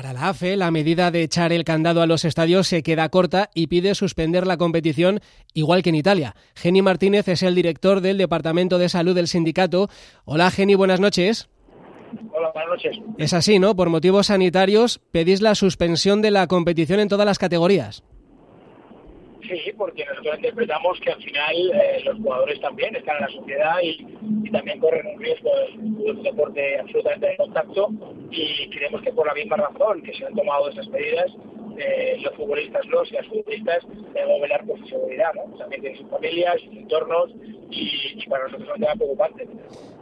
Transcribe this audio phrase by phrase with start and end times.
[0.00, 3.50] Para la AFE, la medida de echar el candado a los estadios se queda corta
[3.54, 5.20] y pide suspender la competición
[5.52, 6.34] igual que en Italia.
[6.54, 9.90] Geni Martínez es el director del Departamento de Salud del sindicato.
[10.24, 11.50] Hola Geni, buenas noches.
[12.32, 12.98] Hola, buenas noches.
[13.18, 13.76] Es así, ¿no?
[13.76, 18.02] Por motivos sanitarios pedís la suspensión de la competición en todas las categorías.
[19.50, 23.74] Sí, porque nosotros interpretamos que al final eh, los jugadores también están en la sociedad
[23.82, 24.06] y,
[24.50, 27.88] también corren un riesgo de un deporte absolutamente de contacto
[28.32, 31.30] y creemos que por la misma razón que se han tomado esas medidas,
[31.78, 35.56] eh, los futbolistas, los y las futbolistas deben velar por su seguridad, ¿no?
[35.56, 37.30] También tienen sus familias, sus entornos
[37.70, 39.48] y, para nosotros es un tema preocupante.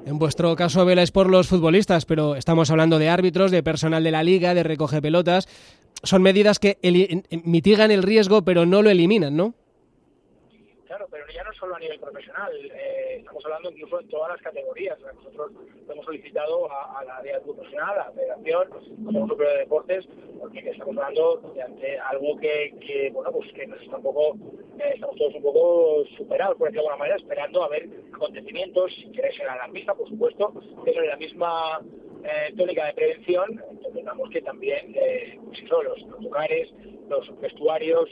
[0.07, 4.11] En vuestro caso veláis por los futbolistas, pero estamos hablando de árbitros, de personal de
[4.11, 5.47] la liga, de recoge pelotas
[6.03, 6.79] son medidas que
[7.45, 9.55] mitigan el riesgo pero no lo eliminan, ¿no?
[10.87, 14.41] Claro, pero ya no solo a nivel profesional, eh, estamos hablando incluso en todas las
[14.41, 14.99] categorías.
[15.17, 15.53] nosotros
[15.87, 18.69] lo hemos solicitado a, la área profesional, a la Federación,
[19.05, 20.09] como Grupo de Deportes,
[20.41, 24.37] porque estamos hablando de algo que, bueno, pues que nos está un poco,
[24.79, 28.91] eh, estamos todos un poco superados, por decirlo de alguna manera, esperando a ver acontecimientos,
[28.95, 30.55] si queréis ser alarmista, por supuesto,
[30.87, 31.81] pero en la misma
[32.25, 36.69] eh, tónica de prevención, entendemos que también eh, pues los, lugares,
[37.09, 38.09] los vestuarios,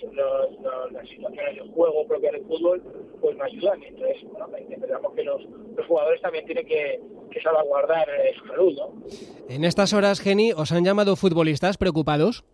[0.93, 2.83] las situaciones de juego propias del fútbol,
[3.21, 3.83] pues nos ayudan.
[3.83, 5.43] Entonces, bueno, entendemos que los,
[5.87, 7.01] jugadores también tienen que,
[7.43, 8.75] salvaguardar eh, su salud.
[8.79, 8.95] ¿no?
[9.51, 12.45] En estas horas, Geni, ¿os han llamado futbolistas preocupados?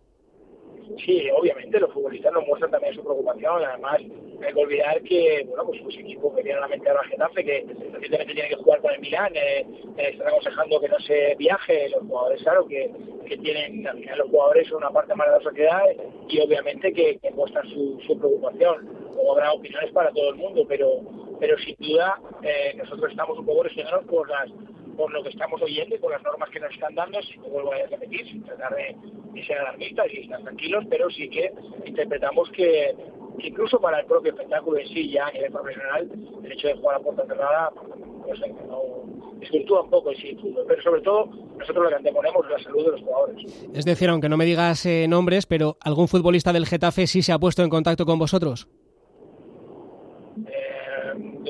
[0.97, 3.63] Sí, obviamente los futbolistas nos muestran también su preocupación.
[3.63, 7.43] Además, hay que olvidar que, bueno, pues sus equipos que tienen la mente la Getafe,
[7.43, 9.65] que recientemente tiene que jugar con el Milán, eh,
[9.97, 11.89] eh, están aconsejando que no se viaje.
[11.89, 12.91] Los jugadores, claro, que,
[13.27, 15.81] que tienen, al final los jugadores son una parte más de la sociedad
[16.29, 18.85] y obviamente que, muestran su, su preocupación.
[19.13, 21.01] Luego habrá opiniones para todo el mundo, pero,
[21.39, 24.49] pero sin duda eh, nosotros estamos un poco resignados por las
[24.95, 27.45] por lo que estamos oyendo y por las normas que nos están dando, si no
[27.45, 28.95] vuelvo a repetir, sin tratar de,
[29.45, 31.51] ser alarmistas y estar tranquilos, pero sí que
[31.85, 32.95] interpretamos que,
[33.39, 36.09] incluso para el propio espectáculo en sí, ya a nivel profesional,
[36.43, 37.71] el hecho de jugar a puerta cerrada,
[38.27, 38.81] no sé, no
[39.39, 41.25] desvirtúa un poco el sí pero sobre todo
[41.57, 43.67] nosotros lo que anteponemos es la salud de los jugadores.
[43.73, 47.33] Es decir, aunque no me digas eh, nombres, pero ¿algún futbolista del Getafe sí se
[47.33, 48.67] ha puesto en contacto con vosotros?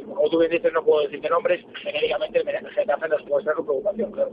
[0.06, 4.12] Como tú bien dices, no puedo decirte nombres, genéricamente el Getafe nos muestra su preocupación,
[4.12, 4.32] claro.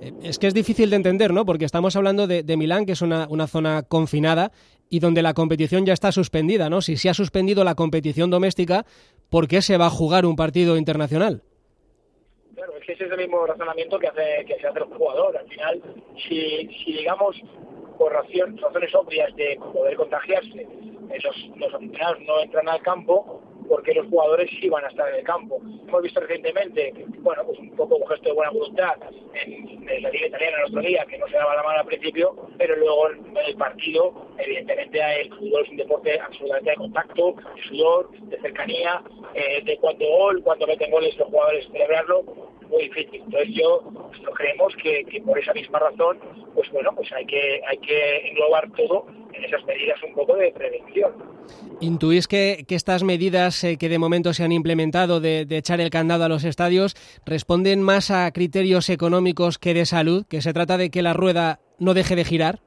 [0.00, 1.44] Eh, es que es difícil de entender, ¿no?
[1.44, 4.52] Porque estamos hablando de, Milán, que es una, una zona confinada
[4.88, 6.80] y donde la competición ya está suspendida, ¿no?
[6.80, 8.84] Si se ha suspendido la competición doméstica,
[9.30, 11.42] ¿por qué se va a jugar un partido internacional?
[12.54, 15.36] Claro, es que ese es el mismo razonamiento que hace que se hace el jugador.
[15.36, 15.82] Al final,
[16.28, 17.36] si, si digamos
[17.96, 20.66] por razones obvias de poder contagiarse,
[21.22, 21.82] los, los
[22.26, 25.60] no entran al campo, porque los jugadores sí van a estar en el campo.
[25.86, 28.96] Hemos visto recientemente, bueno, pues un poco un gesto de buena voluntad
[29.32, 32.34] en, la Liga Italiana el otro día, que no se daba la mano al principio,
[32.58, 37.62] pero luego en el partido, evidentemente el fútbol es un deporte absolutamente de contacto, de
[37.62, 39.02] sudor, de cercanía,
[39.34, 42.24] eh, de cuando gol, cuando meten goles los jugadores celebrarlo,
[42.70, 43.22] muy difícil.
[43.22, 46.18] Entonces yo pues, creemos que, por esa misma razón,
[46.54, 50.52] pues bueno, pues hay que, hay que englobar todo en esas medidas un poco de
[50.52, 51.12] prevención.
[51.80, 56.24] ¿Intuís que, estas medidas eh, que de momento se han implementado de, echar el candado
[56.24, 60.26] a los estadios responden más a criterios económicos que de salud?
[60.28, 62.60] ¿Que se trata de que la rueda no deje de girar?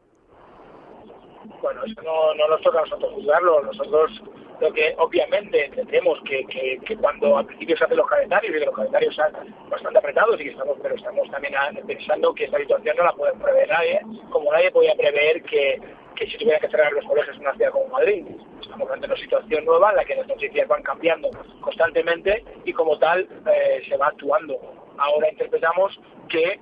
[1.62, 3.64] Bueno, eso no, no nos toca a nosotros juzgarlo.
[3.64, 4.22] Nosotros
[4.64, 8.66] lo que obviamente entendemos que, que, cuando al principio se hacen los calendarios y que
[8.66, 9.34] los calendarios están
[9.70, 11.54] bastante apretados y que estamos, pero estamos también
[11.86, 15.82] pensando que esta situación no la puede prever nadie, como nadie podía prever que
[16.16, 18.26] que si tuviera que cerrar los colegios en una ciudad como Madrid.
[18.62, 21.30] Estamos ante una situación nueva en la que las noticias van cambiando
[21.62, 24.60] constantemente y como tal eh, se va actuando.
[24.98, 26.60] Ahora interpretamos que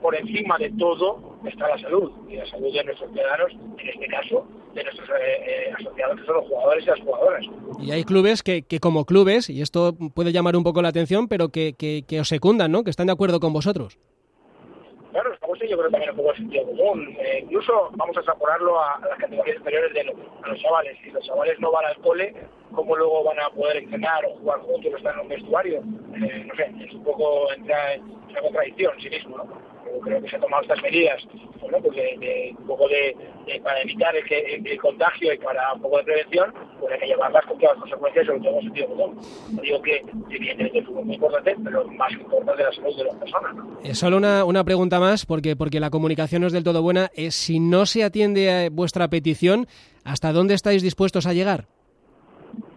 [0.00, 4.06] por encima de todo está la salud y la salud de nuestros ciudadanos, en este
[4.06, 5.12] caso de nuestros eh,
[5.46, 7.46] eh, asociados que son los jugadores y las jugadoras.
[7.80, 11.28] Y hay clubes que, que como clubes, y esto puede llamar un poco la atención,
[11.28, 12.82] pero que, que, que os secundan, ¿no?
[12.82, 13.98] que están de acuerdo con vosotros
[15.60, 17.16] yo creo también un poco de sentido común.
[17.18, 20.98] Eh, incluso vamos a extrapolarlo a, las categorías superiores de a los chavales.
[21.02, 22.34] Si los chavales no van al cole,
[22.74, 25.78] ¿cómo luego van a poder entrenar o jugar juntos o estar en un vestuario?
[25.78, 29.73] Eh, no sé, es un poco entra en una contradicción sí mismo, ¿no?
[30.00, 31.26] Creo que se han tomado estas medidas
[31.64, 33.16] bueno, pues de, un poco de,
[33.62, 37.44] para evitar el, el, contagio y para un poco de prevención, pues hay que llevarlas
[37.46, 39.20] con todas las consecuencias, sobre todo en el sentido común.
[39.52, 43.54] No digo que evidentemente es muy importante, pero más importante la salud de las personas.
[43.54, 43.94] ¿no?
[43.94, 47.10] solo una, una pregunta más, porque, porque la comunicación no es del todo buena.
[47.14, 49.66] Es, si no se atiende a vuestra petición,
[50.04, 51.64] ¿hasta dónde estáis dispuestos a llegar?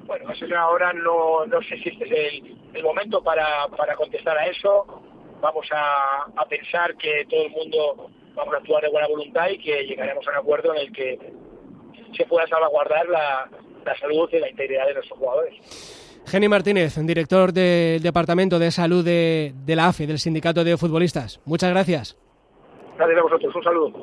[0.05, 4.47] Bueno, ahora no, no sé si este es el, el momento para, para contestar a
[4.47, 5.03] eso
[5.41, 9.85] vamos a, pensar que todo el mundo vamos a actuar de buena voluntad y que
[9.85, 11.19] llegaremos a un acuerdo en el que
[12.15, 13.49] se pueda salvaguardar la,
[13.99, 16.23] salud y la integridad de nuestros jugadores.
[16.25, 21.39] Geni Martínez, director del Departamento de Salud de, de la AFE, del Sindicato de Futbolistas.
[21.45, 22.17] Muchas gracias.
[22.97, 23.55] Gracias a vosotros.
[23.55, 23.93] Un saludo.